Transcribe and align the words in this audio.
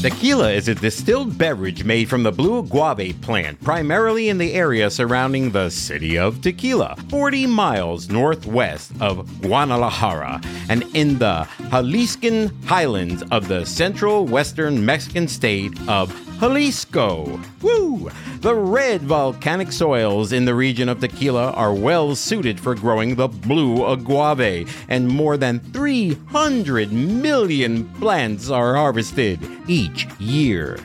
Tequila 0.00 0.50
is 0.50 0.66
a 0.66 0.74
distilled 0.74 1.36
beverage 1.36 1.84
made 1.84 2.08
from 2.08 2.22
the 2.22 2.32
blue 2.32 2.60
agave 2.60 3.20
plant, 3.20 3.62
primarily 3.62 4.30
in 4.30 4.38
the 4.38 4.54
area 4.54 4.90
surrounding 4.90 5.50
the 5.50 5.68
city 5.68 6.16
of 6.16 6.40
Tequila, 6.40 6.96
40 7.10 7.46
miles 7.46 8.08
northwest 8.08 8.92
of 8.98 9.42
Guadalajara, 9.42 10.40
and 10.70 10.84
in 10.94 11.18
the 11.18 11.46
Jaliscan 11.68 12.50
highlands 12.64 13.22
of 13.30 13.48
the 13.48 13.66
central 13.66 14.24
western 14.24 14.86
Mexican 14.86 15.28
state 15.28 15.78
of 15.86 16.10
Jalisco. 16.40 17.38
Woo! 17.60 18.10
The 18.40 18.54
red 18.54 19.02
volcanic 19.02 19.70
soils 19.70 20.32
in 20.32 20.46
the 20.46 20.54
region 20.54 20.88
of 20.88 20.98
Tequila 20.98 21.50
are 21.52 21.74
well 21.74 22.16
suited 22.16 22.58
for 22.58 22.74
growing 22.74 23.14
the 23.14 23.28
blue 23.28 23.84
agave, 23.84 24.74
and 24.88 25.06
more 25.06 25.36
than 25.36 25.60
300 25.74 26.90
million 26.90 27.86
plants 27.96 28.48
are 28.48 28.74
harvested 28.74 29.38
each 29.68 30.06
year. 30.18 30.78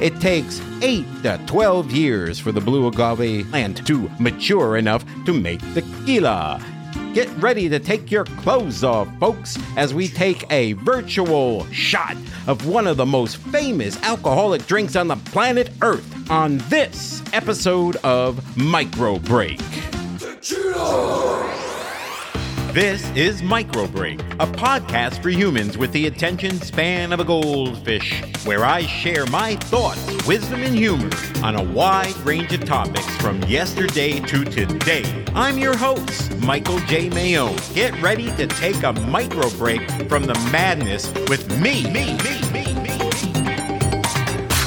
It 0.00 0.20
takes 0.20 0.60
8 0.82 1.04
to 1.22 1.40
12 1.46 1.92
years 1.92 2.40
for 2.40 2.50
the 2.50 2.60
blue 2.60 2.88
agave 2.88 3.48
plant 3.48 3.86
to 3.86 4.10
mature 4.18 4.76
enough 4.76 5.04
to 5.24 5.32
make 5.32 5.60
tequila. 5.72 6.60
Get 7.12 7.28
ready 7.38 7.68
to 7.68 7.80
take 7.80 8.12
your 8.12 8.24
clothes 8.24 8.84
off, 8.84 9.08
folks, 9.18 9.58
as 9.76 9.92
we 9.92 10.06
take 10.06 10.44
a 10.52 10.74
virtual 10.74 11.66
shot 11.72 12.16
of 12.46 12.68
one 12.68 12.86
of 12.86 12.98
the 12.98 13.06
most 13.06 13.38
famous 13.38 14.00
alcoholic 14.04 14.64
drinks 14.68 14.94
on 14.94 15.08
the 15.08 15.16
planet 15.16 15.70
Earth 15.82 16.30
on 16.30 16.58
this 16.68 17.20
episode 17.32 17.96
of 18.04 18.56
Micro 18.56 19.18
Break. 19.18 19.60
This 22.72 23.10
is 23.16 23.42
Micro 23.42 23.88
Break, 23.88 24.20
a 24.20 24.46
podcast 24.46 25.20
for 25.24 25.28
humans 25.28 25.76
with 25.76 25.90
the 25.90 26.06
attention 26.06 26.60
span 26.60 27.12
of 27.12 27.18
a 27.18 27.24
goldfish, 27.24 28.22
where 28.44 28.64
I 28.64 28.82
share 28.82 29.26
my 29.26 29.56
thoughts, 29.56 30.24
wisdom, 30.24 30.62
and 30.62 30.72
humor 30.72 31.10
on 31.42 31.56
a 31.56 31.64
wide 31.64 32.16
range 32.18 32.52
of 32.52 32.64
topics 32.64 33.16
from 33.16 33.42
yesterday 33.42 34.20
to 34.20 34.44
today. 34.44 35.24
I'm 35.34 35.58
your 35.58 35.76
host, 35.76 36.32
Michael 36.42 36.78
J. 36.86 37.10
Mayo. 37.10 37.56
Get 37.74 38.00
ready 38.00 38.26
to 38.36 38.46
take 38.46 38.84
a 38.84 38.92
micro 38.92 39.50
break 39.58 39.80
from 40.08 40.26
the 40.26 40.34
madness 40.52 41.12
with 41.28 41.50
me, 41.60 41.82
me, 41.90 42.16
me, 42.18 42.40
me, 42.52 42.72
me. 42.74 42.98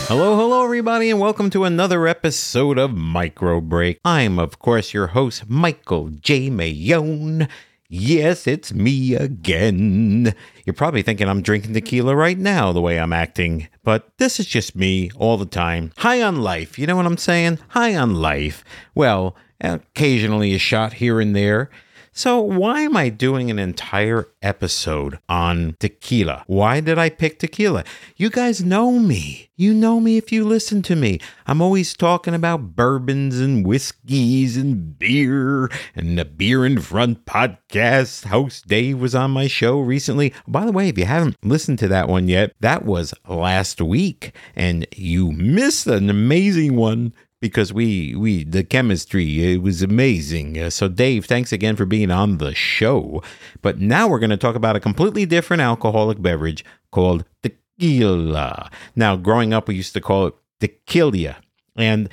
Hello, 0.09 0.35
hello, 0.35 0.65
everybody, 0.65 1.09
and 1.09 1.21
welcome 1.21 1.49
to 1.51 1.63
another 1.63 2.05
episode 2.05 2.77
of 2.77 2.93
Micro 2.93 3.61
Break. 3.61 4.01
I'm, 4.03 4.39
of 4.39 4.59
course, 4.59 4.93
your 4.93 5.07
host, 5.07 5.49
Michael 5.49 6.09
J. 6.09 6.49
Mayone. 6.49 7.47
Yes, 7.95 8.47
it's 8.47 8.73
me 8.73 9.13
again. 9.13 10.33
You're 10.65 10.73
probably 10.73 11.03
thinking 11.03 11.29
I'm 11.29 11.43
drinking 11.43 11.75
tequila 11.75 12.15
right 12.15 12.39
now, 12.39 12.73
the 12.73 12.81
way 12.81 12.99
I'm 12.99 13.13
acting, 13.13 13.67
but 13.83 14.17
this 14.17 14.39
is 14.39 14.47
just 14.47 14.75
me 14.75 15.11
all 15.15 15.37
the 15.37 15.45
time. 15.45 15.91
High 15.97 16.23
on 16.23 16.41
life, 16.41 16.79
you 16.79 16.87
know 16.87 16.95
what 16.95 17.05
I'm 17.05 17.17
saying? 17.17 17.59
High 17.67 17.95
on 17.95 18.15
life. 18.15 18.63
Well, 18.95 19.35
occasionally 19.61 20.55
a 20.55 20.57
shot 20.57 20.93
here 20.93 21.21
and 21.21 21.35
there. 21.35 21.69
So, 22.15 22.39
why 22.41 22.81
am 22.81 22.95
I 22.95 23.09
doing 23.09 23.49
an 23.49 23.57
entire 23.57 24.27
episode 24.43 25.17
on 25.27 25.75
tequila? 25.79 26.43
Why 26.45 26.79
did 26.79 26.99
I 26.99 27.09
pick 27.09 27.39
tequila? 27.39 27.83
You 28.15 28.29
guys 28.29 28.63
know 28.63 28.91
me. 28.99 29.49
You 29.55 29.73
know 29.73 29.99
me 29.99 30.17
if 30.17 30.31
you 30.31 30.45
listen 30.45 30.83
to 30.83 30.95
me. 30.95 31.19
I'm 31.47 31.59
always 31.59 31.95
talking 31.95 32.35
about 32.35 32.75
bourbons 32.75 33.39
and 33.39 33.65
whiskeys 33.65 34.57
and 34.57 34.95
beer 34.99 35.71
and 35.95 36.15
the 36.19 36.25
Beer 36.25 36.63
in 36.67 36.81
Front 36.81 37.25
podcast. 37.25 38.25
Host 38.25 38.67
Dave 38.67 38.99
was 38.99 39.15
on 39.15 39.31
my 39.31 39.47
show 39.47 39.79
recently. 39.79 40.35
By 40.47 40.65
the 40.65 40.71
way, 40.71 40.89
if 40.89 40.99
you 40.99 41.05
haven't 41.05 41.37
listened 41.43 41.79
to 41.79 41.87
that 41.87 42.09
one 42.09 42.27
yet, 42.27 42.53
that 42.59 42.85
was 42.85 43.15
last 43.27 43.81
week 43.81 44.35
and 44.55 44.85
you 44.95 45.31
missed 45.31 45.87
an 45.87 46.11
amazing 46.11 46.75
one 46.75 47.11
because 47.43 47.73
we 47.73 48.15
we 48.15 48.45
the 48.45 48.63
chemistry 48.63 49.53
it 49.53 49.61
was 49.61 49.81
amazing. 49.81 50.57
Uh, 50.57 50.69
so 50.69 50.87
Dave, 50.87 51.25
thanks 51.25 51.51
again 51.51 51.75
for 51.75 51.85
being 51.85 52.09
on 52.09 52.37
the 52.37 52.55
show. 52.55 53.21
But 53.61 53.79
now 53.79 54.07
we're 54.07 54.19
going 54.19 54.29
to 54.29 54.37
talk 54.37 54.55
about 54.55 54.77
a 54.77 54.79
completely 54.79 55.25
different 55.25 55.61
alcoholic 55.61 56.21
beverage 56.21 56.63
called 56.89 57.25
tequila. 57.41 58.71
Now, 58.95 59.17
growing 59.17 59.53
up, 59.53 59.67
we 59.67 59.75
used 59.75 59.91
to 59.93 59.99
call 59.99 60.27
it 60.27 60.35
tequila, 60.61 61.35
and 61.75 62.07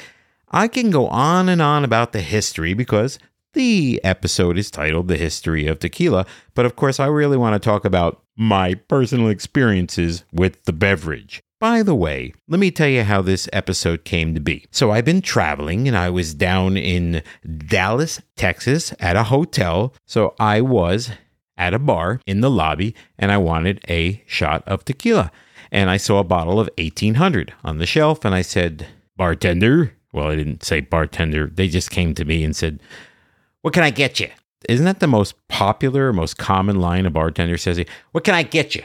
I 0.50 0.66
can 0.66 0.90
go 0.90 1.06
on 1.06 1.48
and 1.48 1.62
on 1.62 1.84
about 1.84 2.10
the 2.10 2.22
history 2.22 2.74
because 2.74 3.20
the 3.52 4.00
episode 4.02 4.58
is 4.58 4.68
titled 4.68 5.06
The 5.06 5.16
History 5.16 5.68
of 5.68 5.78
Tequila. 5.78 6.26
But 6.56 6.66
of 6.66 6.74
course, 6.74 6.98
I 6.98 7.06
really 7.06 7.36
want 7.36 7.54
to 7.54 7.64
talk 7.64 7.84
about 7.84 8.20
my 8.36 8.74
personal 8.74 9.28
experiences 9.28 10.24
with 10.32 10.64
the 10.64 10.72
beverage. 10.72 11.40
By 11.60 11.82
the 11.82 11.94
way, 11.94 12.32
let 12.48 12.58
me 12.58 12.70
tell 12.70 12.88
you 12.88 13.02
how 13.04 13.20
this 13.20 13.46
episode 13.52 14.06
came 14.06 14.34
to 14.34 14.40
be. 14.40 14.64
So, 14.70 14.92
I've 14.92 15.04
been 15.04 15.20
traveling 15.20 15.86
and 15.86 15.94
I 15.94 16.08
was 16.08 16.32
down 16.32 16.78
in 16.78 17.22
Dallas, 17.66 18.22
Texas 18.34 18.94
at 18.98 19.14
a 19.14 19.24
hotel. 19.24 19.92
So, 20.06 20.34
I 20.40 20.62
was 20.62 21.10
at 21.58 21.74
a 21.74 21.78
bar 21.78 22.22
in 22.26 22.40
the 22.40 22.50
lobby 22.50 22.94
and 23.18 23.30
I 23.30 23.36
wanted 23.36 23.84
a 23.90 24.24
shot 24.26 24.66
of 24.66 24.86
tequila. 24.86 25.30
And 25.70 25.90
I 25.90 25.98
saw 25.98 26.18
a 26.18 26.24
bottle 26.24 26.58
of 26.58 26.70
1800 26.78 27.52
on 27.62 27.76
the 27.76 27.84
shelf 27.84 28.24
and 28.24 28.34
I 28.34 28.40
said, 28.40 28.86
Bartender. 29.18 29.92
Well, 30.14 30.28
I 30.28 30.36
didn't 30.36 30.64
say 30.64 30.80
bartender. 30.80 31.46
They 31.46 31.68
just 31.68 31.90
came 31.90 32.14
to 32.14 32.24
me 32.24 32.42
and 32.42 32.56
said, 32.56 32.80
What 33.60 33.74
can 33.74 33.82
I 33.82 33.90
get 33.90 34.18
you? 34.18 34.30
Isn't 34.66 34.86
that 34.86 35.00
the 35.00 35.06
most 35.06 35.34
popular, 35.48 36.10
most 36.14 36.38
common 36.38 36.80
line 36.80 37.04
a 37.04 37.10
bartender 37.10 37.58
says? 37.58 37.84
What 38.12 38.24
can 38.24 38.34
I 38.34 38.44
get 38.44 38.74
you? 38.74 38.82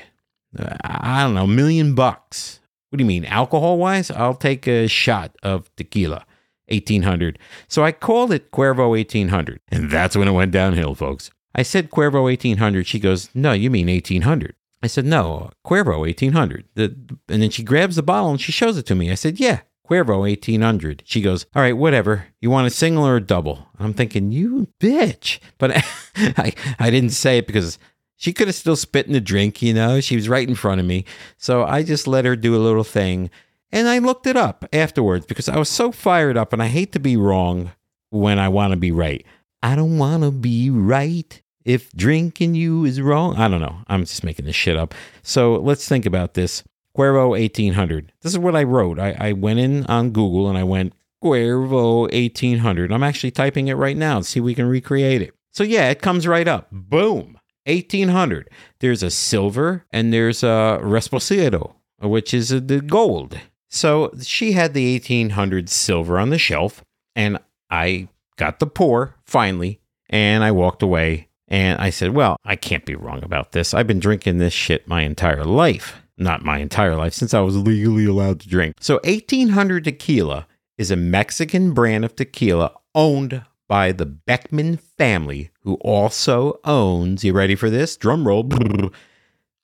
Uh, 0.60 0.76
I 0.82 1.24
don't 1.24 1.36
know, 1.36 1.48
million 1.48 1.96
bucks. 1.96 2.60
What 2.96 3.00
do 3.00 3.04
you 3.04 3.10
mean, 3.10 3.26
alcohol 3.26 3.78
wise? 3.78 4.10
I'll 4.10 4.36
take 4.36 4.66
a 4.68 4.88
shot 4.88 5.36
of 5.44 5.70
tequila, 5.76 6.26
1800. 6.70 7.38
So 7.68 7.84
I 7.84 7.92
called 7.92 8.32
it 8.32 8.52
Cuervo 8.52 8.92
1800. 8.92 9.60
And 9.68 9.92
that's 9.92 10.16
when 10.16 10.30
it 10.30 10.32
went 10.32 10.54
downhill, 10.54 10.96
folks. 10.96 11.30
I 11.54 11.64
said 11.64 11.92
Cuervo 11.92 12.24
1800. 12.24 12.88
She 12.88 13.00
goes, 13.00 13.28
No, 13.36 13.52
you 13.52 13.70
mean 13.70 13.88
1800. 13.88 14.56
I 14.82 14.88
said, 14.88 15.04
No, 15.04 15.50
Cuervo 15.66 16.00
1800. 16.00 16.70
The, 16.76 16.96
and 17.28 17.42
then 17.42 17.50
she 17.50 17.64
grabs 17.64 17.98
the 17.98 18.02
bottle 18.02 18.30
and 18.30 18.40
she 18.40 18.54
shows 18.54 18.78
it 18.78 18.86
to 18.86 18.96
me. 18.96 19.12
I 19.12 19.16
said, 19.16 19.42
Yeah, 19.42 19.60
Cuervo 19.86 20.20
1800. 20.20 21.04
She 21.06 21.20
goes, 21.20 21.46
All 21.54 21.62
right, 21.62 21.76
whatever. 21.76 22.28
You 22.40 22.50
want 22.50 22.68
a 22.68 22.70
single 22.70 23.06
or 23.06 23.18
a 23.18 23.22
double? 23.22 23.68
I'm 23.78 23.94
thinking, 23.94 24.32
You 24.32 24.70
bitch. 24.80 25.40
But 25.58 25.76
I, 26.16 26.54
I 26.80 26.90
didn't 26.92 27.10
say 27.10 27.40
it 27.40 27.48
because 27.48 27.78
she 28.18 28.34
could 28.34 28.48
have 28.48 28.56
still 28.56 28.76
spit 28.76 29.08
in 29.08 29.14
the 29.14 29.22
drink, 29.22 29.62
you 29.62 29.74
know. 29.74 30.00
She 30.00 30.16
was 30.16 30.30
right 30.30 30.48
in 30.48 30.56
front 30.56 30.80
of 30.80 30.88
me. 30.88 31.06
So 31.38 31.64
I 31.64 31.84
just 31.84 32.08
let 32.08 32.26
her 32.26 32.36
do 32.36 32.56
a 32.56 32.58
little 32.58 32.84
thing. 32.84 33.30
And 33.72 33.88
I 33.88 34.00
looked 34.00 34.28
it 34.28 34.38
up 34.38 34.66
afterwards 34.72 35.26
because 35.26 35.50
I 35.50 35.58
was 35.58 35.70
so 35.70 35.92
fired 35.92 36.38
up 36.38 36.54
and 36.54 36.64
I 36.64 36.68
hate 36.68 36.92
to 36.94 37.00
be 37.00 37.18
wrong 37.18 37.72
when 38.10 38.40
I 38.40 38.48
want 38.48 38.72
to 38.72 38.78
be 38.78 38.92
right. 38.92 39.26
I 39.62 39.76
don't 39.76 39.98
want 39.98 40.24
to 40.24 40.32
be 40.32 40.70
right 40.70 41.42
if 41.66 41.92
drinking 41.92 42.56
you 42.56 42.86
is 42.86 43.02
wrong. 43.02 43.36
I 43.36 43.48
don't 43.48 43.62
know. 43.62 43.80
I'm 43.88 44.06
just 44.06 44.24
making 44.24 44.46
this 44.46 44.56
shit 44.56 44.78
up. 44.78 44.94
So 45.24 45.56
let's 45.56 45.88
think 45.88 46.06
about 46.06 46.36
this. 46.36 46.64
Cuervo 46.96 47.32
1800. 47.32 48.14
This 48.22 48.32
is 48.32 48.40
what 48.40 48.56
I 48.56 48.64
wrote. 48.64 49.00
I, 49.00 49.16
I 49.20 49.34
went 49.34 49.60
in 49.60 49.86
on 49.88 50.12
Google 50.12 50.48
and 50.48 50.58
I 50.58 50.64
went 50.64 50.94
Cuervo 51.22 52.04
1800. 52.14 52.92
I'm 52.92 53.04
actually 53.04 53.32
typing 53.32 53.68
it 53.68 53.74
right 53.74 53.98
now 53.98 54.22
see 54.22 54.40
if 54.40 54.46
we 54.46 54.56
can 54.56 54.68
recreate 54.68 55.22
it. 55.22 55.34
So 55.52 55.64
yeah, 55.64 55.90
it 55.90 56.02
comes 56.02 56.28
right 56.28 56.48
up. 56.48 56.70
Boom. 56.72 57.38
1800. 57.66 58.50
There's 58.80 59.04
a 59.04 59.12
silver 59.12 59.86
and 59.92 60.14
there's 60.14 60.44
a 60.44 60.80
Reposado, 60.82 61.76
which 62.00 62.34
is 62.34 62.50
the 62.50 62.82
gold. 62.86 63.40
So 63.70 64.12
she 64.22 64.54
had 64.54 64.74
the 64.74 64.94
1800 64.94 65.70
silver 65.70 66.18
on 66.18 66.30
the 66.30 66.38
shelf, 66.38 66.84
and 67.16 67.40
I 67.70 68.08
got 68.38 68.60
the 68.60 68.68
pour 68.68 69.16
finally, 69.26 69.82
and 70.10 70.44
I 70.44 70.52
walked 70.52 70.82
away. 70.82 71.28
And 71.48 71.80
I 71.80 71.90
said, 71.92 72.16
Well, 72.16 72.38
I 72.44 72.56
can't 72.56 72.86
be 72.86 72.96
wrong 72.96 73.24
about 73.24 73.52
this. 73.52 73.74
I've 73.74 73.86
been 73.86 74.00
drinking 74.00 74.38
this 74.38 74.54
shit 74.54 74.88
my 74.88 75.02
entire 75.02 75.44
life. 75.44 76.02
Not 76.18 76.46
my 76.46 76.60
entire 76.60 76.96
life, 76.96 77.14
since 77.14 77.34
I 77.34 77.42
was 77.42 77.58
legally 77.58 78.06
allowed 78.06 78.40
to 78.40 78.50
drink. 78.50 78.76
So 78.80 78.96
1800 79.04 79.84
tequila 79.84 80.48
is 80.78 80.90
a 80.90 80.96
Mexican 80.96 81.74
brand 81.74 82.06
of 82.06 82.16
tequila 82.16 82.72
owned 82.96 83.44
by 83.68 83.92
the 83.92 84.06
Beckmann 84.06 84.80
family, 84.80 85.52
who 85.62 85.76
also 85.76 86.60
owns, 86.64 87.24
you 87.24 87.34
ready 87.34 87.56
for 87.56 87.70
this? 87.70 87.98
Drum 87.98 88.28
roll. 88.28 88.50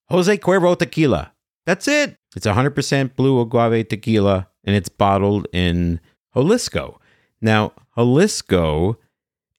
Jose 0.09 0.37
Cuervo 0.37 0.77
Tequila. 0.77 1.33
That's 1.65 1.87
it. 1.87 2.17
It's 2.35 2.45
100% 2.45 3.15
blue 3.15 3.39
agave 3.39 3.87
tequila 3.87 4.47
and 4.63 4.75
it's 4.75 4.89
bottled 4.89 5.47
in 5.53 5.99
Jalisco. 6.33 6.99
Now, 7.41 7.73
Jalisco 7.95 8.97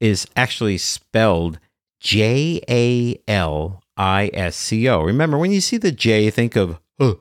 is 0.00 0.26
actually 0.36 0.78
spelled 0.78 1.58
J 2.00 2.60
A 2.68 3.20
L 3.28 3.82
I 3.96 4.30
S 4.32 4.56
C 4.56 4.88
O. 4.88 5.02
Remember, 5.02 5.38
when 5.38 5.52
you 5.52 5.60
see 5.60 5.76
the 5.76 5.92
J, 5.92 6.30
think 6.30 6.56
of 6.56 6.80
oh, 6.98 7.20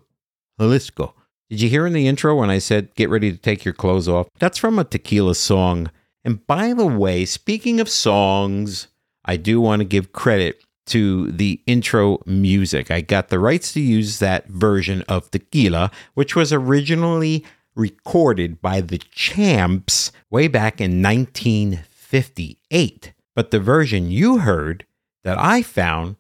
Jalisco. 0.60 1.16
Did 1.50 1.62
you 1.62 1.70
hear 1.70 1.86
in 1.86 1.94
the 1.94 2.08
intro 2.08 2.36
when 2.36 2.50
I 2.50 2.60
said, 2.60 2.96
get 2.96 3.10
ready 3.10 3.32
to 3.32 3.38
take 3.38 3.66
your 3.66 3.74
clothes 3.74 4.08
off? 4.08 4.28
That's 4.40 4.58
from 4.58 4.80
a 4.80 4.86
tequila 4.86 5.36
song 5.36 5.92
and 6.24 6.46
by 6.48 6.74
the 6.74 6.86
way, 6.86 7.26
speaking 7.26 7.80
of 7.80 7.90
songs, 7.90 8.88
I 9.26 9.38
do 9.38 9.60
want 9.62 9.80
to 9.80 9.86
give 9.86 10.14
credit 10.14 10.64
to 10.88 11.32
the 11.32 11.62
intro 11.68 12.20
music. 12.26 12.90
I 12.92 13.02
got 13.02 13.30
the 13.30 13.40
rights 13.40 13.74
to 13.74 13.80
use 13.80 14.20
that 14.20 14.48
version 14.48 15.04
of 15.08 15.32
Tequila, 15.32 15.90
which 16.14 16.36
was 16.36 16.52
originally 16.52 17.46
recorded 17.76 18.62
by 18.62 18.82
the 18.82 18.98
Champs 18.98 20.12
way 20.30 20.48
back 20.48 20.80
in 20.82 21.02
1958. 21.02 23.14
But 23.36 23.52
the 23.52 23.60
version 23.60 24.12
you 24.12 24.40
heard 24.40 24.86
that 25.24 25.38
I 25.38 25.62
found 25.62 26.18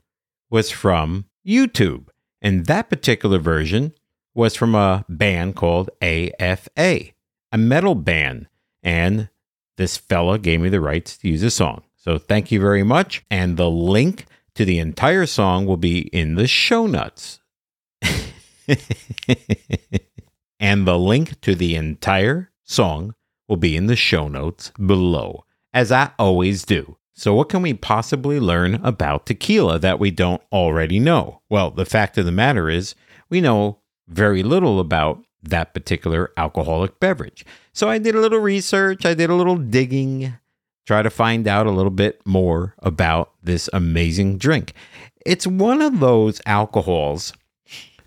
was 0.49 0.71
from 0.71 1.25
YouTube. 1.45 2.07
And 2.41 2.65
that 2.65 2.89
particular 2.89 3.39
version 3.39 3.93
was 4.33 4.55
from 4.55 4.73
a 4.73 5.03
band 5.09 5.55
called 5.55 5.89
AFA, 6.01 7.11
a 7.51 7.57
metal 7.57 7.95
band. 7.95 8.47
And 8.81 9.27
this 9.81 9.97
fella 9.97 10.37
gave 10.37 10.61
me 10.61 10.69
the 10.69 10.79
rights 10.79 11.17
to 11.17 11.27
use 11.27 11.43
a 11.43 11.49
song. 11.49 11.83
So 11.95 12.17
thank 12.17 12.51
you 12.51 12.61
very 12.61 12.83
much. 12.83 13.23
And 13.29 13.57
the 13.57 13.69
link 13.69 14.25
to 14.55 14.65
the 14.65 14.79
entire 14.79 15.25
song 15.25 15.65
will 15.65 15.77
be 15.77 16.01
in 16.07 16.35
the 16.35 16.47
show 16.47 16.87
notes. 16.87 17.39
and 20.59 20.87
the 20.87 20.97
link 20.97 21.41
to 21.41 21.55
the 21.55 21.75
entire 21.75 22.51
song 22.63 23.15
will 23.47 23.57
be 23.57 23.75
in 23.75 23.87
the 23.87 23.95
show 23.95 24.27
notes 24.27 24.71
below, 24.83 25.45
as 25.73 25.91
I 25.91 26.11
always 26.17 26.63
do. 26.63 26.97
So, 27.13 27.33
what 27.35 27.49
can 27.49 27.61
we 27.61 27.73
possibly 27.73 28.39
learn 28.39 28.75
about 28.83 29.25
tequila 29.25 29.77
that 29.79 29.99
we 29.99 30.09
don't 30.09 30.41
already 30.51 30.99
know? 30.99 31.41
Well, 31.49 31.69
the 31.69 31.85
fact 31.85 32.17
of 32.17 32.25
the 32.25 32.31
matter 32.31 32.69
is, 32.69 32.95
we 33.29 33.41
know 33.41 33.79
very 34.07 34.43
little 34.43 34.79
about 34.79 35.23
that 35.43 35.73
particular 35.73 36.31
alcoholic 36.37 36.99
beverage. 36.99 37.45
So, 37.73 37.89
I 37.89 37.97
did 37.97 38.15
a 38.15 38.19
little 38.19 38.39
research, 38.39 39.05
I 39.05 39.13
did 39.13 39.29
a 39.29 39.35
little 39.35 39.57
digging, 39.57 40.33
try 40.85 41.01
to 41.01 41.09
find 41.09 41.47
out 41.47 41.67
a 41.67 41.71
little 41.71 41.91
bit 41.91 42.21
more 42.25 42.75
about 42.79 43.31
this 43.41 43.69
amazing 43.73 44.37
drink. 44.37 44.73
It's 45.25 45.47
one 45.47 45.81
of 45.81 45.99
those 45.99 46.41
alcohols 46.45 47.33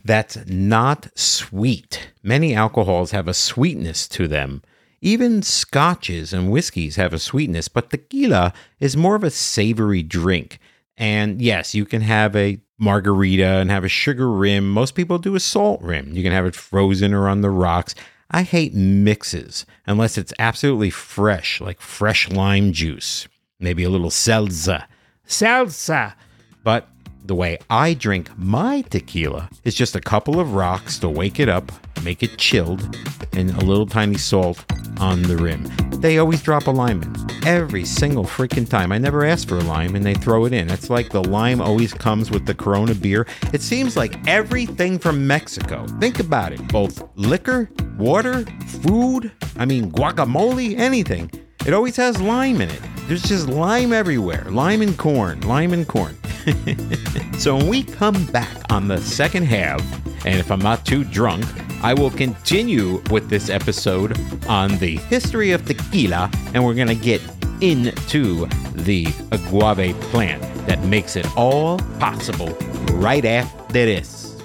that's 0.05 0.37
not 0.47 1.09
sweet. 1.19 2.11
Many 2.23 2.55
alcohols 2.55 3.13
have 3.13 3.27
a 3.27 3.35
sweetness 3.35 4.07
to 4.09 4.29
them. 4.29 4.63
Even 5.01 5.43
scotches 5.43 6.33
and 6.33 6.51
whiskeys 6.51 6.97
have 6.97 7.13
a 7.13 7.19
sweetness, 7.19 7.69
but 7.69 7.91
tequila 7.91 8.53
is 8.81 8.97
more 8.97 9.17
of 9.17 9.25
a 9.25 9.31
savory 9.31 10.03
drink. 10.03 10.59
And 10.96 11.43
yes, 11.43 11.75
you 11.75 11.85
can 11.85 12.02
have 12.02 12.37
a 12.37 12.61
margarita 12.79 13.46
and 13.46 13.70
have 13.70 13.85
a 13.85 13.88
sugar 13.88 14.31
rim. 14.31 14.69
Most 14.70 14.94
people 14.94 15.19
do 15.19 15.35
a 15.35 15.41
salt 15.41 15.81
rim. 15.82 16.12
You 16.12 16.23
can 16.23 16.32
have 16.32 16.46
it 16.46 16.55
frozen 16.55 17.12
or 17.14 17.29
on 17.29 17.41
the 17.41 17.50
rocks. 17.50 17.94
I 18.31 18.43
hate 18.43 18.75
mixes 18.75 19.67
unless 19.87 20.19
it's 20.19 20.32
absolutely 20.38 20.91
fresh, 20.91 21.61
like 21.61 21.81
fresh 21.81 22.29
lime 22.31 22.73
juice, 22.73 23.29
maybe 23.61 23.85
a 23.85 23.91
little 23.91 24.11
salsa. 24.11 24.87
Salsa! 25.26 26.14
But 26.62 26.88
the 27.25 27.35
way 27.35 27.58
I 27.70 27.94
drink 27.94 28.31
my 28.37 28.82
tequila 28.82 29.49
is 29.64 29.75
just 29.75 29.96
a 29.96 30.00
couple 30.00 30.41
of 30.41 30.55
rocks 30.55 30.99
to 30.99 31.08
wake 31.08 31.41
it 31.41 31.49
up, 31.49 31.73
make 32.02 32.23
it 32.23 32.37
chilled, 32.38 32.96
and 33.32 33.50
a 33.50 33.64
little 33.64 33.87
tiny 33.87 34.19
salt 34.19 34.64
on 35.00 35.23
the 35.23 35.37
rim. 35.37 35.64
They 36.00 36.19
always 36.19 36.43
drop 36.43 36.67
a 36.67 36.70
lime 36.70 37.02
in 37.02 37.34
every 37.46 37.85
single 37.85 38.25
freaking 38.25 38.69
time. 38.69 38.93
I 38.93 38.99
never 38.99 39.25
ask 39.25 39.49
for 39.49 39.58
a 39.58 39.64
lime 39.64 39.94
and 39.96 40.05
they 40.05 40.14
throw 40.14 40.44
it 40.46 40.52
in. 40.52 40.70
It's 40.70 40.91
like 40.91 41.11
the 41.11 41.23
lime 41.23 41.61
always 41.61 41.93
comes 41.93 42.31
with 42.31 42.46
the 42.46 42.55
Corona 42.55 42.94
beer. 42.94 43.26
It 43.52 43.61
seems 43.61 43.96
like 43.96 44.26
everything 44.26 44.99
from 44.99 45.26
Mexico. 45.26 45.87
Think 46.00 46.20
about 46.20 46.52
it 46.52 46.67
both 46.69 47.02
liquor, 47.17 47.70
water, 47.99 48.44
food, 48.82 49.32
I 49.56 49.64
mean, 49.64 49.91
guacamole, 49.91 50.79
anything. 50.79 51.31
It 51.67 51.75
always 51.75 51.96
has 51.96 52.20
lime 52.20 52.61
in 52.61 52.70
it. 52.70 52.81
There's 53.06 53.23
just 53.23 53.49
lime 53.49 53.93
everywhere. 53.93 54.44
Lime 54.49 54.82
and 54.82 54.96
corn, 54.96 55.41
lime 55.43 55.73
and 55.73 55.87
corn. 55.87 56.17
so 57.38 57.56
when 57.56 57.69
we 57.69 57.82
come 57.82 58.26
back 58.26 58.73
on 58.73 58.88
the 58.88 59.00
second 59.00 59.44
half, 59.44 59.81
and 60.26 60.38
if 60.38 60.50
I'm 60.50 60.61
not 60.61 60.87
too 60.87 61.05
drunk, 61.05 61.44
I 61.82 61.93
will 61.93 62.11
continue 62.11 63.02
with 63.11 63.29
this 63.29 63.50
episode 63.50 64.19
on 64.49 64.79
the 64.79 64.96
history 64.96 65.52
of 65.52 65.67
tequila, 65.67 66.31
and 66.55 66.64
we're 66.64 66.73
going 66.73 66.88
to 66.88 66.94
get 66.94 67.20
into 67.61 68.47
the 68.73 69.06
agave 69.33 69.99
plant 70.11 70.43
that 70.67 70.83
makes 70.85 71.17
it 71.17 71.27
all 71.37 71.79
possible 71.99 72.51
right 72.95 73.25
after 73.25 73.73
this. 73.73 74.43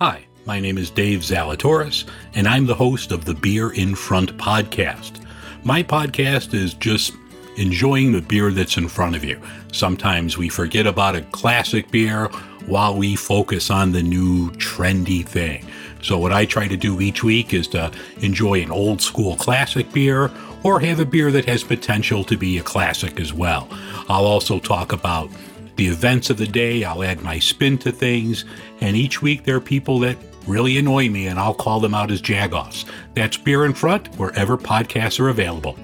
Hi, 0.00 0.26
my 0.44 0.60
name 0.60 0.78
is 0.78 0.90
Dave 0.90 1.20
Zalatoris, 1.20 2.04
and 2.34 2.46
I'm 2.46 2.66
the 2.66 2.74
host 2.74 3.12
of 3.12 3.24
the 3.24 3.34
Beer 3.34 3.70
in 3.70 3.94
Front 3.94 4.36
podcast. 4.36 5.24
My 5.64 5.82
podcast 5.82 6.54
is 6.54 6.74
just 6.74 7.14
enjoying 7.56 8.12
the 8.12 8.20
beer 8.20 8.52
that's 8.52 8.76
in 8.76 8.88
front 8.88 9.16
of 9.16 9.24
you. 9.24 9.40
Sometimes 9.72 10.36
we 10.36 10.48
forget 10.48 10.86
about 10.86 11.16
a 11.16 11.22
classic 11.22 11.90
beer 11.90 12.26
while 12.66 12.96
we 12.96 13.16
focus 13.16 13.70
on 13.70 13.92
the 13.92 14.02
new 14.02 14.50
trendy 14.52 15.26
thing. 15.26 15.64
So, 16.02 16.18
what 16.18 16.32
I 16.32 16.44
try 16.44 16.68
to 16.68 16.76
do 16.76 17.00
each 17.00 17.24
week 17.24 17.52
is 17.52 17.68
to 17.68 17.90
enjoy 18.20 18.62
an 18.62 18.70
old 18.70 19.00
school 19.00 19.36
classic 19.36 19.92
beer 19.92 20.30
or 20.62 20.80
have 20.80 21.00
a 21.00 21.04
beer 21.04 21.30
that 21.32 21.44
has 21.46 21.62
potential 21.64 22.24
to 22.24 22.36
be 22.36 22.58
a 22.58 22.62
classic 22.62 23.20
as 23.20 23.32
well. 23.32 23.68
I'll 24.08 24.24
also 24.24 24.58
talk 24.58 24.92
about 24.92 25.30
the 25.76 25.86
events 25.86 26.30
of 26.30 26.38
the 26.38 26.46
day, 26.46 26.84
I'll 26.84 27.04
add 27.04 27.22
my 27.22 27.38
spin 27.38 27.78
to 27.78 27.92
things, 27.92 28.44
and 28.80 28.96
each 28.96 29.20
week 29.20 29.44
there 29.44 29.56
are 29.56 29.60
people 29.60 29.98
that 30.00 30.16
really 30.46 30.78
annoy 30.78 31.08
me 31.08 31.26
and 31.26 31.38
I'll 31.38 31.54
call 31.54 31.80
them 31.80 31.94
out 31.94 32.10
as 32.10 32.22
jagoffs. 32.22 32.84
That's 33.14 33.36
Beer 33.36 33.66
in 33.66 33.74
Front, 33.74 34.14
wherever 34.16 34.56
podcasts 34.56 35.20
are 35.20 35.28
available. 35.28 35.76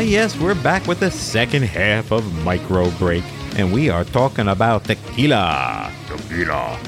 Ah, 0.00 0.02
yes, 0.02 0.34
we're 0.40 0.54
back 0.62 0.86
with 0.86 1.00
the 1.00 1.10
second 1.10 1.62
half 1.62 2.10
of 2.10 2.24
Micro 2.42 2.90
Break, 2.92 3.22
and 3.58 3.70
we 3.70 3.90
are 3.90 4.02
talking 4.02 4.48
about 4.48 4.84
tequila. 4.84 5.92
Tequila. 6.08 6.80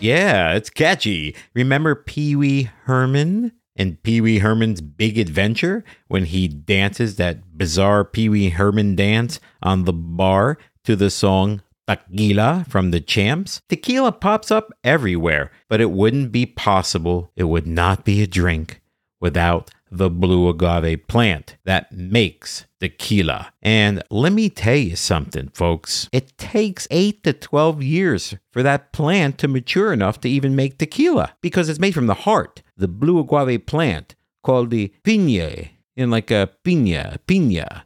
Yeah, 0.00 0.52
it's 0.52 0.68
catchy. 0.68 1.34
Remember 1.54 1.94
Pee 1.94 2.36
Wee 2.36 2.64
Herman 2.84 3.52
and 3.74 4.02
Pee 4.02 4.20
Wee 4.20 4.40
Herman's 4.40 4.82
Big 4.82 5.16
Adventure 5.16 5.82
when 6.08 6.26
he 6.26 6.46
dances 6.46 7.16
that 7.16 7.56
bizarre 7.56 8.04
Pee 8.04 8.28
Wee 8.28 8.50
Herman 8.50 8.94
dance 8.94 9.40
on 9.62 9.84
the 9.84 9.94
bar 9.94 10.58
to 10.84 10.94
the 10.94 11.08
song 11.08 11.62
Tequila 11.88 12.66
from 12.68 12.90
the 12.90 13.00
Champs? 13.00 13.62
Tequila 13.70 14.12
pops 14.12 14.50
up 14.50 14.70
everywhere, 14.84 15.52
but 15.70 15.80
it 15.80 15.90
wouldn't 15.90 16.32
be 16.32 16.44
possible, 16.44 17.32
it 17.34 17.44
would 17.44 17.66
not 17.66 18.04
be 18.04 18.22
a 18.22 18.26
drink 18.26 18.82
without 19.22 19.70
the 19.92 20.08
blue 20.08 20.48
agave 20.48 21.06
plant 21.06 21.56
that 21.64 21.92
makes 21.92 22.64
tequila. 22.80 23.52
And 23.60 24.02
let 24.10 24.32
me 24.32 24.48
tell 24.48 24.76
you 24.76 24.96
something, 24.96 25.48
folks. 25.50 26.08
It 26.12 26.36
takes 26.38 26.88
8 26.90 27.22
to 27.24 27.32
12 27.34 27.82
years 27.82 28.34
for 28.50 28.62
that 28.62 28.92
plant 28.92 29.38
to 29.38 29.48
mature 29.48 29.92
enough 29.92 30.20
to 30.22 30.30
even 30.30 30.56
make 30.56 30.78
tequila 30.78 31.34
because 31.42 31.68
it's 31.68 31.78
made 31.78 31.94
from 31.94 32.06
the 32.06 32.14
heart, 32.14 32.62
the 32.76 32.88
blue 32.88 33.20
agave 33.20 33.66
plant 33.66 34.14
called 34.42 34.70
the 34.70 34.92
piña, 35.04 35.68
in 35.94 36.10
like 36.10 36.30
a 36.30 36.48
piña, 36.64 37.18
piña. 37.28 37.82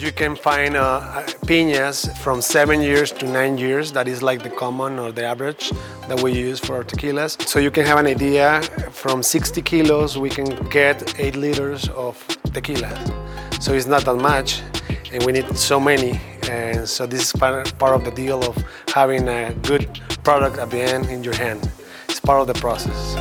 You 0.00 0.12
can 0.12 0.34
find 0.34 0.76
uh, 0.76 1.02
piñas 1.44 2.16
from 2.20 2.40
seven 2.40 2.80
years 2.80 3.12
to 3.12 3.26
nine 3.26 3.58
years. 3.58 3.92
That 3.92 4.08
is 4.08 4.22
like 4.22 4.42
the 4.42 4.48
common 4.48 4.98
or 4.98 5.12
the 5.12 5.26
average 5.26 5.70
that 6.08 6.22
we 6.22 6.32
use 6.32 6.58
for 6.58 6.82
tequilas. 6.82 7.36
So 7.46 7.58
you 7.58 7.70
can 7.70 7.84
have 7.84 7.98
an 7.98 8.06
idea. 8.06 8.62
From 8.92 9.22
60 9.22 9.60
kilos, 9.60 10.16
we 10.16 10.30
can 10.30 10.46
get 10.70 11.20
eight 11.20 11.36
liters 11.36 11.90
of 11.90 12.16
tequila. 12.54 12.88
So 13.60 13.74
it's 13.74 13.84
not 13.84 14.06
that 14.06 14.16
much, 14.16 14.62
and 15.12 15.22
we 15.26 15.32
need 15.32 15.54
so 15.58 15.78
many. 15.78 16.18
And 16.48 16.88
so 16.88 17.04
this 17.04 17.26
is 17.26 17.32
part, 17.34 17.82
of 17.82 18.02
the 18.02 18.10
deal 18.10 18.42
of 18.42 18.56
having 18.94 19.28
a 19.28 19.52
good 19.64 20.00
product 20.24 20.56
at 20.56 20.70
the 20.70 20.80
end 20.80 21.10
in 21.10 21.22
your 21.22 21.34
hand. 21.34 21.70
It's 22.08 22.20
part 22.20 22.40
of 22.40 22.46
the 22.46 22.54
process. 22.54 23.16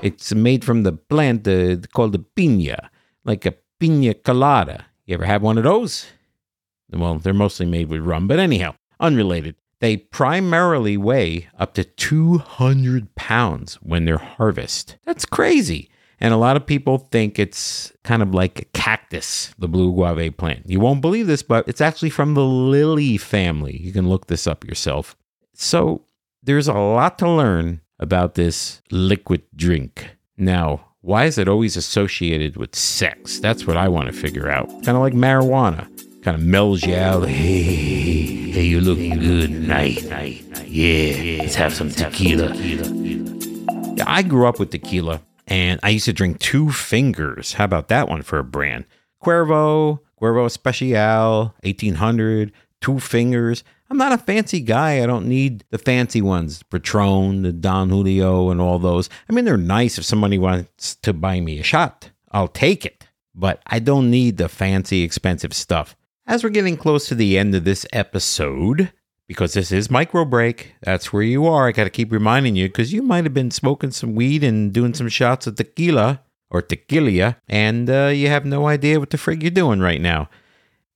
It's 0.00 0.34
made 0.34 0.64
from 0.64 0.84
the 0.84 0.92
plant 0.92 1.46
uh, 1.46 1.76
called 1.92 2.12
the 2.12 2.24
piña, 2.34 2.88
like 3.26 3.44
a 3.44 3.52
piña 3.78 4.14
colada. 4.24 4.85
You 5.06 5.14
ever 5.14 5.24
had 5.24 5.40
one 5.40 5.56
of 5.56 5.64
those? 5.64 6.06
Well, 6.90 7.18
they're 7.18 7.32
mostly 7.32 7.66
made 7.66 7.88
with 7.88 8.02
rum, 8.02 8.26
but 8.26 8.38
anyhow, 8.38 8.74
unrelated. 9.00 9.54
They 9.78 9.98
primarily 9.98 10.96
weigh 10.96 11.48
up 11.58 11.74
to 11.74 11.84
200 11.84 13.14
pounds 13.14 13.74
when 13.76 14.04
they're 14.04 14.18
harvested. 14.18 14.98
That's 15.04 15.24
crazy. 15.24 15.90
And 16.18 16.32
a 16.32 16.38
lot 16.38 16.56
of 16.56 16.66
people 16.66 16.98
think 16.98 17.38
it's 17.38 17.92
kind 18.02 18.22
of 18.22 18.34
like 18.34 18.58
a 18.60 18.64
cactus, 18.66 19.54
the 19.58 19.68
blue 19.68 20.02
agave 20.04 20.38
plant. 20.38 20.68
You 20.68 20.80
won't 20.80 21.02
believe 21.02 21.26
this, 21.26 21.42
but 21.42 21.68
it's 21.68 21.82
actually 21.82 22.10
from 22.10 22.34
the 22.34 22.44
lily 22.44 23.16
family. 23.18 23.76
You 23.76 23.92
can 23.92 24.08
look 24.08 24.26
this 24.26 24.46
up 24.46 24.64
yourself. 24.64 25.14
So 25.52 26.04
there's 26.42 26.68
a 26.68 26.74
lot 26.74 27.18
to 27.18 27.30
learn 27.30 27.82
about 27.98 28.34
this 28.34 28.80
liquid 28.90 29.42
drink. 29.54 30.16
Now, 30.38 30.86
why 31.06 31.24
is 31.24 31.38
it 31.38 31.46
always 31.46 31.76
associated 31.76 32.56
with 32.56 32.74
sex? 32.74 33.38
That's 33.38 33.64
what 33.64 33.76
I 33.76 33.86
want 33.86 34.08
to 34.08 34.12
figure 34.12 34.50
out. 34.50 34.68
Kind 34.68 34.88
of 34.88 34.96
like 34.96 35.12
marijuana, 35.12 35.86
kind 36.22 36.34
of 36.34 36.42
mellows 36.42 36.84
you 36.84 36.96
out. 36.96 37.28
Hey, 37.36 38.50
hey, 38.50 38.64
you 38.64 38.80
looking 38.80 39.18
good 39.18 39.50
tonight. 39.50 40.02
Yeah, 40.66 41.42
let's 41.42 41.54
have 41.54 41.74
some 41.74 41.90
tequila. 41.90 42.54
Yeah, 42.56 44.04
I 44.06 44.22
grew 44.22 44.48
up 44.48 44.58
with 44.58 44.70
tequila, 44.70 45.20
and 45.46 45.78
I 45.82 45.90
used 45.90 46.06
to 46.06 46.12
drink 46.12 46.40
two 46.40 46.72
fingers. 46.72 47.52
How 47.52 47.66
about 47.66 47.88
that 47.88 48.08
one 48.08 48.22
for 48.22 48.38
a 48.38 48.44
brand? 48.44 48.86
Cuervo, 49.22 50.00
Cuervo 50.20 50.46
Especial, 50.46 51.54
1800, 51.62 52.50
two 52.80 52.98
fingers. 52.98 53.62
I'm 53.88 53.98
not 53.98 54.12
a 54.12 54.18
fancy 54.18 54.60
guy. 54.60 55.02
I 55.02 55.06
don't 55.06 55.28
need 55.28 55.64
the 55.70 55.78
fancy 55.78 56.20
ones, 56.20 56.62
Patron, 56.64 57.42
the 57.42 57.52
Don 57.52 57.88
Julio, 57.88 58.50
and 58.50 58.60
all 58.60 58.78
those. 58.78 59.08
I 59.28 59.32
mean, 59.32 59.44
they're 59.44 59.56
nice 59.56 59.96
if 59.96 60.04
somebody 60.04 60.38
wants 60.38 60.96
to 60.96 61.12
buy 61.12 61.40
me 61.40 61.60
a 61.60 61.62
shot. 61.62 62.10
I'll 62.32 62.48
take 62.48 62.84
it, 62.84 63.06
but 63.34 63.62
I 63.66 63.78
don't 63.78 64.10
need 64.10 64.38
the 64.38 64.48
fancy, 64.48 65.02
expensive 65.02 65.54
stuff. 65.54 65.96
As 66.26 66.42
we're 66.42 66.50
getting 66.50 66.76
close 66.76 67.06
to 67.08 67.14
the 67.14 67.38
end 67.38 67.54
of 67.54 67.64
this 67.64 67.86
episode, 67.92 68.92
because 69.28 69.54
this 69.54 69.70
is 69.70 69.90
micro 69.90 70.24
break, 70.24 70.74
that's 70.82 71.12
where 71.12 71.22
you 71.22 71.46
are. 71.46 71.68
I 71.68 71.72
got 71.72 71.84
to 71.84 71.90
keep 71.90 72.10
reminding 72.10 72.56
you 72.56 72.68
because 72.68 72.92
you 72.92 73.02
might 73.02 73.24
have 73.24 73.34
been 73.34 73.52
smoking 73.52 73.92
some 73.92 74.14
weed 74.16 74.42
and 74.42 74.72
doing 74.72 74.94
some 74.94 75.08
shots 75.08 75.46
of 75.46 75.54
tequila 75.54 76.22
or 76.50 76.62
tequila, 76.62 77.36
and 77.48 77.88
uh, 77.88 78.06
you 78.06 78.28
have 78.28 78.44
no 78.44 78.66
idea 78.66 78.98
what 78.98 79.10
the 79.10 79.16
frig 79.16 79.42
you're 79.42 79.50
doing 79.50 79.80
right 79.80 80.00
now. 80.00 80.28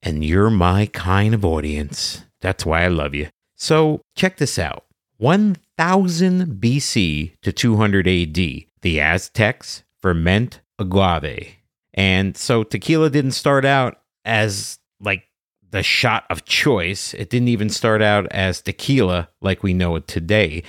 And 0.03 0.25
you're 0.25 0.51
my 0.51 0.87
kind 0.87 1.35
of 1.35 1.45
audience. 1.45 2.25
That's 2.41 2.65
why 2.65 2.85
I 2.85 2.89
love 2.89 3.15
you. 3.15 3.29
So 3.57 4.01
check 4.17 4.39
this 4.39 4.59
out 4.59 4.85
1000 5.19 6.61
BC 6.61 7.33
to 7.43 7.53
200 7.53 8.09
AD, 8.09 8.35
the 8.35 9.01
Aztecs 9.01 9.83
ferment 10.01 10.61
agave. 10.79 11.57
And 11.93 12.37
so 12.37 12.63
tequila 12.63 13.11
didn't 13.11 13.33
start 13.33 13.65
out 13.65 14.01
as 14.25 14.79
like 15.01 15.25
the 15.71 15.83
shot 15.83 16.25
of 16.31 16.45
choice. 16.45 17.15
It 17.15 17.31
didn't 17.31 17.49
even 17.49 17.69
start 17.69 18.03
out 18.03 18.27
as 18.31 18.63
tequila 18.63 19.29
like 19.41 19.63
we 19.63 19.75
know 19.75 19.97
it 19.97 20.09
today. 20.09 20.63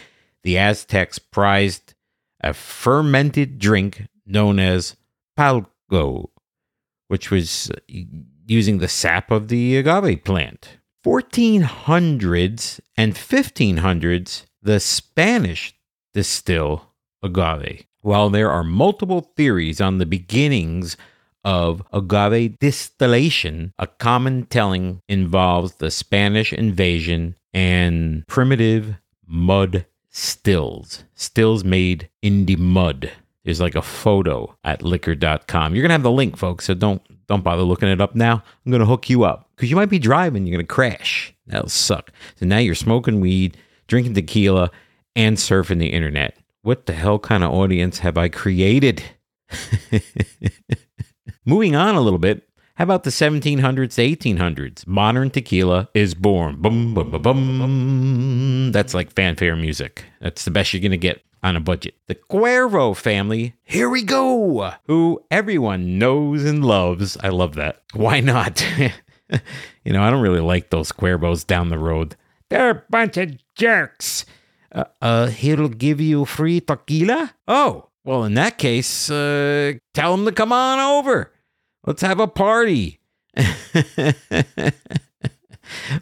The 0.44 0.58
Aztecs 0.58 1.20
prized 1.20 1.94
a 2.42 2.54
fermented 2.54 3.60
drink 3.60 4.08
known 4.26 4.60
as 4.60 4.96
pulque, 5.38 6.30
which 7.08 7.32
was 7.32 7.72
uh, 7.72 8.00
using 8.48 8.80
the 8.80 8.88
sap 8.88 9.32
of 9.32 9.48
the 9.48 9.78
agave 9.78 10.24
plant. 10.24 10.78
1400s 11.04 12.80
and 12.98 13.16
1500s, 13.16 14.46
the 14.62 14.80
Spanish 14.80 15.74
distill 16.14 16.94
agave. 17.24 17.86
While 18.02 18.30
there 18.30 18.52
are 18.52 18.64
multiple 18.64 19.32
theories 19.36 19.80
on 19.80 19.98
the 19.98 20.06
beginnings 20.06 20.98
of 21.44 21.84
agave 21.92 22.60
distillation, 22.60 23.74
a 23.78 23.88
common 23.88 24.46
telling 24.46 25.02
involves 25.08 25.76
the 25.76 25.92
Spanish 25.92 26.54
invasion 26.54 27.36
and 27.54 28.26
primitive 28.28 28.96
mud 29.26 29.86
stills, 30.10 31.04
stills 31.16 31.64
made 31.64 32.10
in 32.22 32.46
the 32.46 32.56
mud. 32.58 33.12
There's 33.44 33.62
like 33.62 33.76
a 33.76 33.82
photo 33.82 34.56
at 34.64 34.84
liquor.com. 34.84 35.74
You're 35.74 35.82
going 35.82 35.90
to 35.90 35.94
have 35.94 36.04
the 36.04 36.12
link, 36.12 36.38
folks, 36.38 36.66
so 36.66 36.74
don't 36.74 37.02
don't 37.32 37.44
bother 37.44 37.64
looking 37.64 37.88
it 37.88 38.02
up 38.02 38.14
now. 38.14 38.44
I'm 38.66 38.72
going 38.72 38.82
to 38.82 38.86
hook 38.86 39.10
you 39.10 39.24
up 39.24 39.50
because 39.56 39.70
you 39.70 39.78
might 39.78 39.90
be 39.90 40.00
driving, 40.00 40.46
you're 40.46 40.58
going 40.58 40.68
to 40.68 40.74
crash. 40.74 41.34
That'll 41.48 41.70
suck. 41.70 42.12
So 42.36 42.46
now 42.46 42.58
you're 42.58 42.76
smoking 42.76 43.22
weed, 43.22 43.56
drinking 43.88 44.16
tequila, 44.16 44.70
and 45.16 45.38
surfing 45.38 45.80
the 45.80 45.88
internet. 45.88 46.38
What 46.62 46.88
the 46.88 46.94
hell 46.94 47.20
kind 47.20 47.44
of 47.44 47.52
audience 47.52 48.00
have 48.00 48.18
I 48.18 48.28
created? 48.28 49.02
Moving 51.46 51.74
on 51.76 51.96
a 51.96 52.02
little 52.02 52.20
bit, 52.20 52.48
how 52.76 52.84
about 52.84 53.04
the 53.04 53.10
1700s 53.10 53.96
to 53.96 54.34
1800s? 54.34 54.88
Modern 54.88 55.30
tequila 55.30 55.90
is 55.94 56.14
born. 56.14 56.62
Boom, 56.62 56.94
boom, 56.94 57.12
boom, 57.12 57.22
boom. 57.22 58.72
That's 58.72 58.94
like 58.94 59.12
fanfare 59.12 59.56
music. 59.56 60.06
That's 60.22 60.46
the 60.46 60.52
best 60.52 60.74
you're 60.74 60.82
going 60.82 60.92
to 60.92 60.98
get 60.98 61.22
on 61.44 61.56
a 61.56 61.60
budget. 61.60 61.96
The 62.08 62.16
Cuervo 62.16 62.96
family, 62.96 63.56
here 63.64 63.90
we 63.90 64.04
go, 64.04 64.74
who 64.88 65.24
everyone 65.30 65.98
knows 65.98 66.46
and 66.46 66.64
loves. 66.64 67.18
I 67.18 67.30
love 67.30 67.56
that. 67.56 67.82
Why 67.94 68.20
not? 68.20 68.66
you 69.84 69.94
know, 69.94 70.04
I 70.04 70.10
don't 70.10 70.22
really 70.22 70.42
like 70.42 70.70
those 70.70 70.92
Cuervos 70.92 71.46
down 71.46 71.70
the 71.70 71.80
road. 71.80 72.16
They're 72.50 72.70
a 72.70 72.84
bunch 72.90 73.18
of 73.18 73.38
jerks. 73.56 74.26
Uh, 74.72 74.86
uh 75.02 75.28
he'll 75.28 75.68
give 75.68 76.00
you 76.00 76.26
free 76.26 76.62
tequila? 76.62 77.34
Oh, 77.48 77.90
well, 78.04 78.24
in 78.24 78.34
that 78.36 78.58
case, 78.58 79.10
uh, 79.10 79.74
tell 79.94 80.14
him 80.14 80.26
to 80.26 80.32
come 80.32 80.52
on 80.52 80.80
over. 80.80 81.32
Let's 81.86 82.02
have 82.02 82.20
a 82.20 82.28
party. 82.28 83.00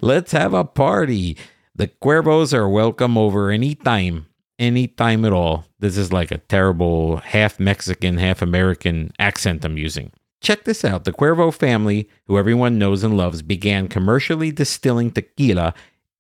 Let's 0.01 0.31
have 0.31 0.53
a 0.53 0.65
party. 0.65 1.38
The 1.75 1.88
Cuervos 1.88 2.53
are 2.53 2.67
welcome 2.67 3.17
over 3.17 3.51
anytime 3.51 4.25
any 4.59 4.88
time 4.88 5.25
at 5.25 5.33
all. 5.33 5.65
This 5.79 5.98
is 5.98 6.13
like 6.13 6.31
a 6.31 6.38
terrible 6.38 7.17
half 7.17 7.59
Mexican, 7.59 8.17
half 8.17 8.41
American 8.41 9.12
accent 9.17 9.65
I'm 9.65 9.77
using. 9.77 10.12
Check 10.41 10.65
this 10.65 10.86
out. 10.86 11.05
The 11.05 11.13
Cuervo 11.13 11.51
family, 11.53 12.09
who 12.27 12.38
everyone 12.38 12.77
knows 12.77 13.03
and 13.03 13.17
loves, 13.17 13.41
began 13.41 13.88
commercially 13.88 14.51
distilling 14.51 15.09
tequila 15.12 15.74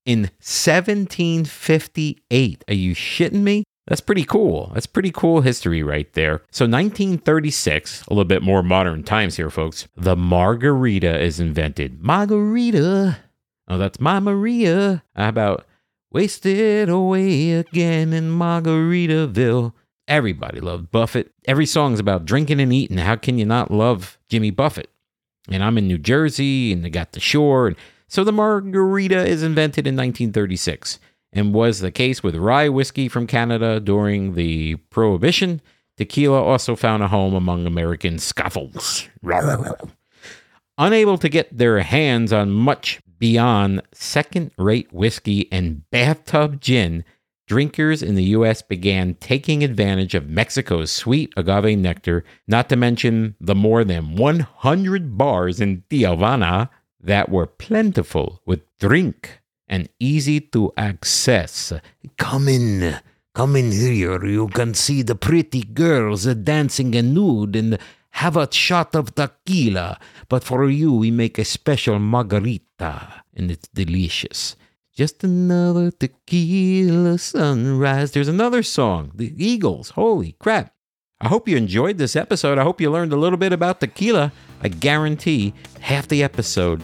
in 0.05 0.21
1758. 0.39 2.63
Are 2.67 2.73
you 2.73 2.95
shitting 2.95 3.43
me? 3.43 3.63
That's 3.89 4.01
pretty 4.01 4.23
cool. 4.23 4.71
That's 4.73 4.85
pretty 4.85 5.11
cool 5.11 5.41
history 5.41 5.83
right 5.83 6.11
there. 6.13 6.43
So 6.51 6.65
1936, 6.65 8.05
a 8.07 8.13
little 8.13 8.23
bit 8.23 8.43
more 8.43 8.63
modern 8.63 9.03
times 9.03 9.35
here, 9.35 9.49
folks. 9.49 9.87
The 9.97 10.15
margarita 10.15 11.19
is 11.19 11.39
invented. 11.39 12.01
Margarita. 12.01 13.17
Oh, 13.67 13.77
that's 13.77 13.99
my 13.99 14.19
Maria. 14.19 15.03
How 15.15 15.29
about 15.29 15.65
Wasted 16.11 16.89
away 16.89 17.51
again 17.51 18.13
in 18.13 18.31
Margaritaville. 18.31 19.73
Everybody 20.07 20.59
loved 20.59 20.89
Buffett. 20.89 21.31
Every 21.47 21.67
song's 21.67 21.99
about 21.99 22.25
drinking 22.25 22.59
and 22.59 22.73
eating. 22.73 22.97
How 22.97 23.15
can 23.15 23.37
you 23.37 23.45
not 23.45 23.69
love 23.69 24.17
Jimmy 24.27 24.49
Buffett? 24.49 24.89
And 25.49 25.63
I'm 25.63 25.77
in 25.77 25.87
New 25.87 25.99
Jersey 25.99 26.73
and 26.73 26.83
they 26.83 26.89
got 26.89 27.11
the 27.11 27.19
shore. 27.19 27.67
And 27.67 27.75
so 28.07 28.23
the 28.23 28.31
margarita 28.31 29.23
is 29.23 29.43
invented 29.43 29.85
in 29.85 29.95
1936 29.95 30.97
and 31.31 31.53
was 31.53 31.79
the 31.79 31.91
case 31.91 32.23
with 32.23 32.35
rye 32.35 32.69
whiskey 32.69 33.07
from 33.07 33.27
Canada 33.27 33.79
during 33.79 34.33
the 34.33 34.75
Prohibition. 34.89 35.61
Tequila 35.97 36.41
also 36.41 36.75
found 36.75 37.03
a 37.03 37.07
home 37.07 37.33
among 37.33 37.65
American 37.65 38.15
scofflaws. 38.15 39.07
Unable 40.77 41.17
to 41.17 41.27
get 41.27 41.55
their 41.55 41.79
hands 41.81 42.31
on 42.31 42.51
much 42.51 43.01
beyond 43.19 43.81
second 43.93 44.51
rate 44.57 44.91
whiskey 44.93 45.51
and 45.51 45.89
bathtub 45.91 46.61
gin, 46.61 47.03
drinkers 47.47 48.01
in 48.01 48.15
the 48.15 48.23
U.S. 48.23 48.61
began 48.61 49.15
taking 49.15 49.63
advantage 49.63 50.15
of 50.15 50.29
Mexico's 50.29 50.91
sweet 50.91 51.33
agave 51.35 51.77
nectar, 51.77 52.23
not 52.47 52.69
to 52.69 52.77
mention 52.77 53.35
the 53.41 53.55
more 53.55 53.83
than 53.83 54.15
100 54.15 55.17
bars 55.17 55.59
in 55.59 55.83
Tijuana 55.89 56.69
that 57.01 57.29
were 57.29 57.47
plentiful 57.47 58.41
with 58.45 58.61
drink 58.79 59.38
and 59.69 59.87
easy 59.99 60.41
to 60.41 60.73
access. 60.75 61.71
Come 62.17 62.49
in, 62.49 62.97
come 63.33 63.55
in 63.55 63.71
here. 63.71 64.25
You 64.25 64.47
can 64.47 64.73
see 64.73 65.03
the 65.03 65.15
pretty 65.15 65.63
girls 65.63 66.25
dancing 66.25 66.91
nude 66.91 67.55
and 67.55 67.77
have 68.11 68.35
a 68.35 68.51
shot 68.51 68.95
of 68.95 69.15
tequila, 69.15 69.99
but 70.27 70.43
for 70.43 70.69
you 70.69 70.91
we 70.93 71.11
make 71.11 71.37
a 71.37 71.45
special 71.45 71.99
margarita, 71.99 73.23
and 73.35 73.51
it's 73.51 73.69
delicious. 73.69 74.55
Just 74.93 75.23
another 75.23 75.91
tequila 75.91 77.17
sunrise. 77.17 78.11
There's 78.11 78.27
another 78.27 78.63
song, 78.63 79.11
The 79.15 79.33
Eagles. 79.37 79.91
Holy 79.91 80.33
crap. 80.33 80.73
I 81.21 81.27
hope 81.27 81.47
you 81.47 81.55
enjoyed 81.55 81.97
this 81.97 82.15
episode. 82.15 82.57
I 82.57 82.63
hope 82.63 82.81
you 82.81 82.89
learned 82.89 83.13
a 83.13 83.17
little 83.17 83.37
bit 83.37 83.53
about 83.53 83.79
tequila. 83.79 84.33
I 84.61 84.67
guarantee 84.67 85.53
half 85.79 86.07
the 86.07 86.23
episode 86.23 86.81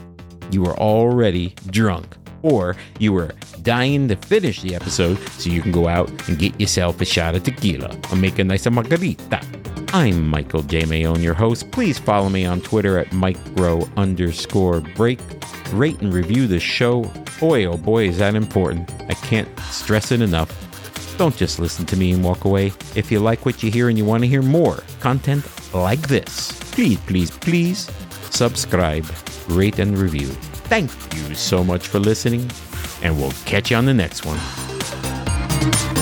you 0.52 0.62
were 0.62 0.78
already 0.78 1.56
drunk 1.68 2.16
or 2.46 2.76
you 3.00 3.12
were 3.12 3.32
dying 3.64 4.08
to 4.08 4.16
finish 4.16 4.62
the 4.62 4.76
episode 4.76 5.18
so 5.32 5.50
you 5.50 5.62
can 5.62 5.72
go 5.72 5.88
out 5.88 6.10
and 6.30 6.38
get 6.38 6.58
yourself 6.62 7.02
a 7.02 7.06
shot 7.06 7.34
of 7.34 7.44
tequila 7.44 8.00
or 8.12 8.16
make 8.16 8.38
a 8.38 8.44
nice 8.44 8.70
margarita. 8.70 9.42
I'm 9.94 10.28
Michael 10.28 10.62
J. 10.62 10.84
Mayone, 10.84 11.24
your 11.24 11.34
host. 11.34 11.72
Please 11.72 11.98
follow 11.98 12.30
me 12.30 12.46
on 12.46 12.62
Twitter 12.62 13.00
at 13.00 13.12
micro 13.12 13.90
underscore 13.98 14.82
break. 14.82 15.20
Rate 15.72 16.00
and 16.02 16.14
review 16.14 16.46
the 16.46 16.60
show. 16.60 17.12
Boy, 17.40 17.66
oh 17.66 17.78
boy, 17.78 18.10
is 18.10 18.20
that 18.20 18.36
important. 18.36 18.92
I 19.10 19.16
can't 19.16 19.50
stress 19.62 20.12
it 20.12 20.22
enough. 20.22 20.52
Don't 21.18 21.36
just 21.36 21.60
listen 21.60 21.86
to 21.88 21.98
me 21.98 22.12
and 22.12 22.24
walk 22.24 22.46
away. 22.46 22.68
If 22.94 23.12
you 23.12 23.20
like 23.20 23.46
what 23.46 23.64
you 23.64 23.72
hear 23.72 23.90
and 23.90 23.98
you 23.98 24.06
want 24.06 24.22
to 24.22 24.28
hear 24.28 24.44
more 24.44 24.84
content 25.00 25.44
like 25.74 26.08
this, 26.08 26.52
please, 26.72 27.00
please, 27.02 27.32
please 27.32 27.90
subscribe, 28.30 29.06
rate, 29.48 29.80
and 29.80 29.98
review. 29.98 30.30
Thank 30.68 30.92
you 31.16 31.36
so 31.36 31.64
much 31.64 31.88
for 31.88 32.00
listening, 32.00 32.50
and 33.02 33.18
we'll 33.18 33.32
catch 33.46 33.72
you 33.72 33.78
on 33.78 33.86
the 33.86 33.94
next 33.94 34.26
one. 34.26 35.95